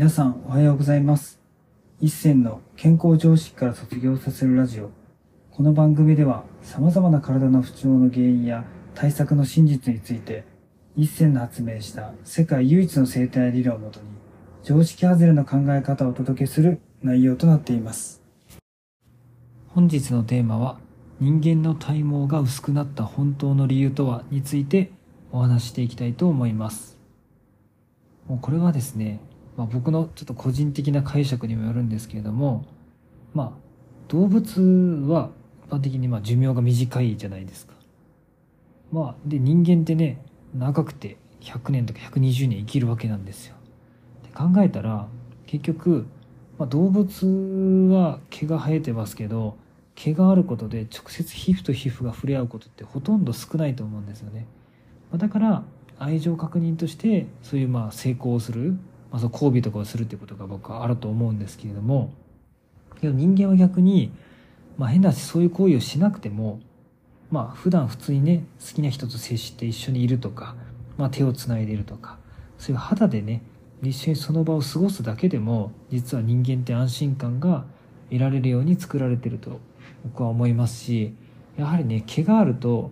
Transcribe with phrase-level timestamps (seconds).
[0.00, 1.38] 皆さんおはようございます。
[2.00, 4.88] 一銭の健康常識から卒業させるラジオ。
[5.50, 10.44] この番組では様々な体の不調の原因や対策の真実について、
[10.96, 14.06] 一銭の発明した世界唯一の生態理論をもとに、
[14.62, 18.22] 常識外れの考え方をお届けする内容となっています。
[19.68, 20.78] 本日のテーマは、
[21.20, 24.92] 人間の体毛が薄くなった本当の理由とはについて
[25.30, 26.98] お話ししていきたいと思います。
[28.26, 29.20] もうこれはですね、
[29.60, 32.64] まあ、僕のちょっと個人的な解釈にもよるんですけれども、
[33.34, 33.52] まあ、
[34.08, 34.62] 動物
[35.06, 35.28] は
[35.68, 37.74] 一般的にまあ寿命が短いじゃないですか。
[38.90, 40.24] まあ、で、人間ってね、
[40.54, 43.54] 長くて100年とか120年生きるわけなんですよ。
[44.22, 45.08] で考えたら、
[45.44, 46.06] 結局、
[46.58, 49.58] まあ、動物は毛が生えてますけど、
[49.94, 54.46] 毛があることで直接皮膚と皮膚が触れ合うことってほとんど少ないと思うんですよね。
[55.12, 55.64] まだから、
[55.98, 58.78] 愛情確認として、そういうまあ成功する、
[59.10, 62.12] まあ、そう交尾とかをするっていうことが僕はあると思うんですけれども、
[63.00, 64.12] けど人間は逆に、
[64.76, 66.60] まあ変な話そういう行為をしなくても、
[67.30, 70.56] まあ普段普通にね、好きな人と接して一緒にいるとか、
[70.96, 72.18] まあ手をつないでいるとか、
[72.58, 73.42] そういう肌でね、
[73.82, 77.64] 一緒にその場を過ごすだけでも、実は人間って安心感が
[78.10, 79.60] 得られるように作られてると
[80.04, 81.14] 僕は思いますし、
[81.56, 82.90] やはりね、毛があると、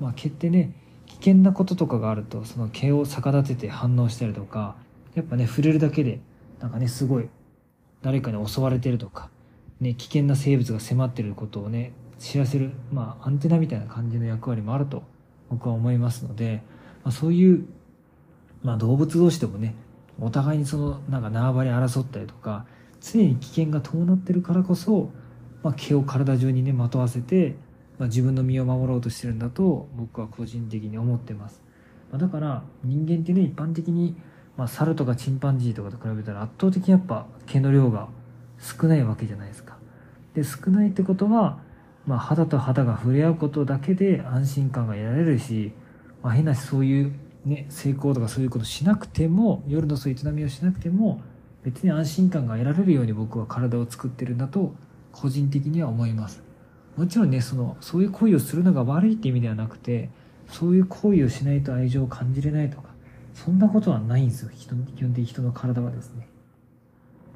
[0.00, 0.72] まあ毛ってね、
[1.06, 4.76] 危険なこととかがあると、その毛を逆立てて反応したりとか、
[5.14, 6.20] やっぱね、触れるだけで、
[6.60, 7.28] なんかね、すごい、
[8.02, 9.30] 誰かに襲われてるとか、
[9.80, 15.02] ね、危険な生物が迫ってることをね、知らせる、まあ、アンテナみたいな感じの役割もあると
[15.48, 16.62] 僕は思いますので、
[17.02, 17.64] まあ、そういう、
[18.62, 19.74] まあ、動物同士でもね、
[20.20, 22.66] お互いにその、なんか縄張り争ったりとか、
[23.00, 25.10] 常に危険が伴ってるからこそ、
[25.62, 27.56] まあ、毛を体中にね、まとわせて、
[27.98, 31.62] まあ、自分の身を守ろうとしてるんだと僕は個人的に思ってます。
[32.10, 34.14] まあ、だから人間ってね、一般的に、
[34.60, 38.08] まあ、猿とかチンパンジーとかと比べたら圧倒的にやっぱ毛の量が
[38.58, 39.78] 少ないわけじゃないですか。
[40.34, 41.60] で、少ないってことは、
[42.06, 45.72] まあ、肌と肌が触れ合うことだけで安心感が得られるし、
[46.22, 47.12] まあ、変なしそういう
[47.46, 51.22] ね、成功とかそういうことしなくても、夜のそういう営みをしなくても、
[51.62, 54.74] 別に安心感が得られるように僕は体を作ってるんだと、
[55.12, 56.42] 個人的には思います。
[56.98, 60.10] もちろんね、その、そういう行為をするのが悪いって意味ではなくて、
[60.48, 62.89] そういう行為をしないと愛情を感じれないとか、
[63.34, 64.50] そんなことはないんですよ。
[64.54, 66.28] 人基本的に人の体はですね。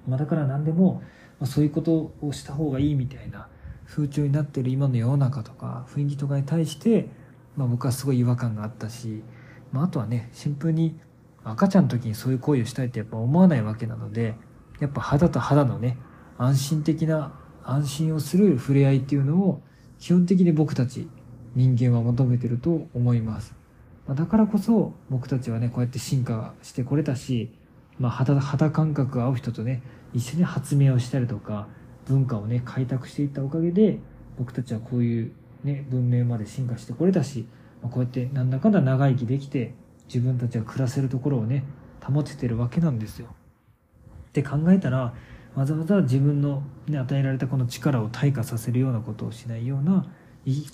[0.06, 1.02] まあ、だから何でも、
[1.40, 3.48] まあ、そういうことをした方がいいみたいな
[3.86, 7.08] 風潮になってる今の世の中とか雰囲気とかに対して、
[7.56, 9.22] まあ、僕はすごい違和感があったし、
[9.72, 10.98] まあ、あとはねシンプルに
[11.44, 14.34] 赤ちゃんの時にそういう行為をしたいってやっぱ思わないわけなので
[14.80, 15.98] やっぱ肌と肌のね
[16.38, 19.62] 安心的な安心をする触れ合いっていうのを
[19.98, 21.08] 基本的に僕たち
[21.54, 23.54] 人間は求めてると思います。
[24.06, 27.50] まあ、だからこそ僕たちはねこうやって進化してこれたし、
[27.98, 29.82] まあ、肌肌感覚が合う人とね
[30.12, 31.68] 一緒に発明をしたりとか
[32.06, 33.98] 文化をね開拓していったおかげで
[34.38, 35.32] 僕たちはこういう
[35.62, 37.46] ね文明まで進化してこれたし、
[37.82, 39.74] まあ、こうやってなんだかんだ長生きできて
[40.06, 41.64] 自分たちが暮らせるところをね
[42.02, 43.28] 保ててるわけなんですよ。
[44.28, 45.14] って考えたら
[45.54, 50.04] わざわざ自分の、ね、与えられたこの力を退化させるようなことをしないような
[50.44, 50.66] 生き,、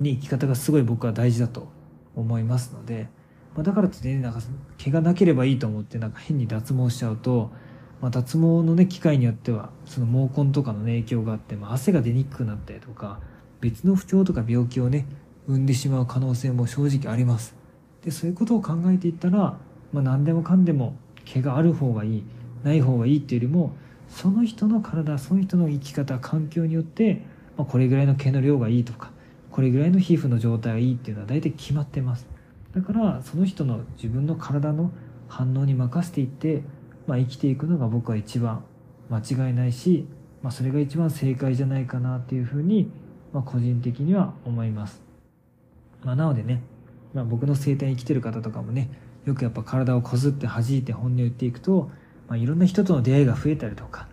[0.00, 1.68] ね、生き方がすごい僕は大事だと
[2.14, 3.08] 思いますので、
[3.54, 4.40] まあ、だからってねなんか
[4.78, 7.50] 毛がなければいいと思ってなんか変に脱毛しちゃうと、
[8.00, 13.20] まあ、脱毛のね機会によってはその毛根とかの、ね、影響があって、まあ、汗が出にくくなったりとか
[13.60, 15.06] 別の不調とか病気をね
[15.46, 17.54] 生んでしまう可能性も正直あります。
[18.04, 19.58] でそういうことを考えていったら、
[19.92, 22.24] まあ、何でもかんでも毛がある方がいい
[22.64, 23.76] ない方がいいっていうよりも
[24.08, 27.24] その人の体その人の生き方環境によって、
[27.56, 29.11] まあ、これぐらいの毛の量がいいとか
[29.52, 32.26] これぐらいの皮膚の状態がいいっていうのは大体決まってます。
[32.74, 34.90] だからその人の自分の体の
[35.28, 36.62] 反応に任せていって、
[37.06, 38.64] まあ、生きていくのが僕は一番
[39.10, 39.18] 間
[39.48, 40.06] 違いないし、
[40.42, 42.90] まあ、それが一番正解じゃないかなっていうふうに、
[43.32, 45.02] まあ、個人的には思います、
[46.02, 46.62] まあ、なのでね、
[47.12, 48.90] まあ、僕の生態に生きてる方とかもね
[49.24, 51.90] よくやっぱ体をこすって弾いて本音を言っていくと、
[52.28, 54.08] まあ、いろんな人との出会いが増えたりとか、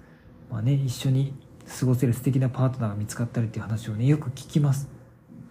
[0.51, 1.33] まあね、一緒に
[1.79, 4.98] 過ごせる素敵なパートナーが見つかったりっていう話をねよく聞きます。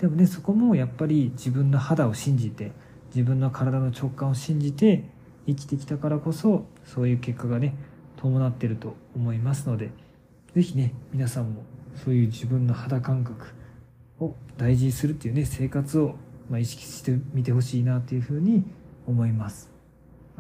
[0.01, 2.73] でもねそこもやっぱり自分の肌を信じて
[3.15, 5.05] 自分の体の直感を信じて
[5.47, 7.75] 生きてきたからこそそういう結果がね
[8.17, 9.91] 伴ってると思いますので
[10.55, 11.63] 是非ね皆さんも
[12.05, 13.47] そういう自分の肌感覚
[14.21, 16.17] を大事にするっていうね生活を
[16.51, 18.65] ま意識してみてほしいなというふうに
[19.07, 19.71] 思います。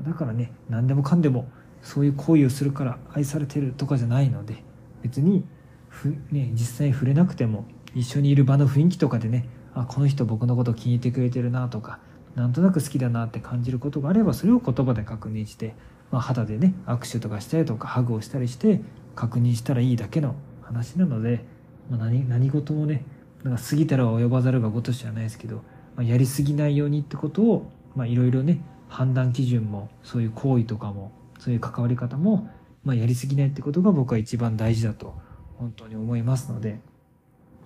[0.00, 1.48] だからね何でもかんでも
[1.82, 4.62] そういう行為をするから愛されてるとかじゃないので
[5.02, 5.44] 別に
[5.88, 7.64] ふ、ね、実際に触れなくても
[7.94, 11.98] 一緒にいる場の雰囲気とかでねあこの人僕のこと気に入ってくれてるなとか
[12.34, 15.74] なんとなく好きだなって感じることがあればそれを言葉で確認して
[16.10, 18.80] まあ、肌でね握手とかしたりとかハグをしたりして
[19.14, 21.44] 確認したらいいだけの話なので、
[21.90, 23.04] まあ何、何事もね
[23.42, 25.56] なんか過ぎたら及ばざるがごとしじゃないですけど、
[25.96, 27.70] まあ、やりすぎないようにってことを
[28.04, 32.50] いろいろね判断基準もそういう行為とかもそういう関わり方も、
[32.84, 35.14] まあ、やりすぎないってことが僕は一番大事だと
[35.56, 36.80] 本当に思いますので、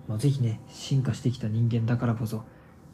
[0.07, 2.43] まあ、ぜひね進化してきた人間だからこそ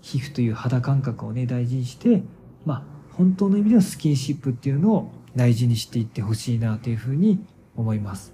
[0.02, 2.24] 皮膚という肌感覚をね大事にして
[2.66, 2.84] まあ
[3.14, 7.46] 本当の意味でのスキンシップっていうのを大事にしていってほしいなというふうに
[7.76, 8.34] 思います。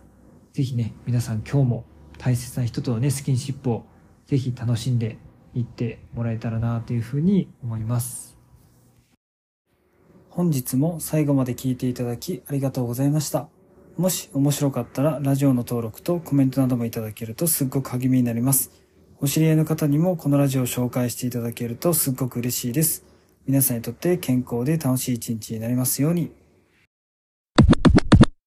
[0.53, 1.85] ぜひね、皆さん今日も
[2.17, 3.85] 大切な人とのね、スキンシップを
[4.25, 5.17] ぜひ楽しんで
[5.53, 8.37] いってもらえたらなというふうに思います。
[10.29, 13.54] 本日も最後まで聞いていただきありがとうございました。
[13.97, 18.71] もし面白かったらラジオの登録とコメントなどもいただけるとすっごく励みになります。
[19.21, 23.05] お知り合いの方にもこのラジオを紹介していただけるとすっごく嬉しいです。
[23.47, 26.31] 皆さんにとって健康で楽しい一日になりますように。